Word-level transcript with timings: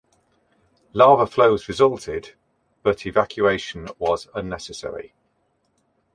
Lava 0.93 1.27
flows 1.27 1.67
resulted, 1.67 2.33
but 2.81 3.05
evacuation 3.05 3.87
was 3.99 4.27
unnecessary. 4.33 5.13